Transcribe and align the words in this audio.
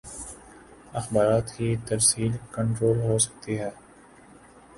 اخبارات 0.93 1.47
کی 1.57 1.75
ترسیل 1.87 2.31
کنٹرول 2.51 2.97
ہو 3.01 3.17
سکتی 3.17 3.59
ہے۔ 3.59 3.69